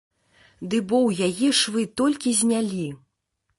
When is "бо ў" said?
0.91-1.27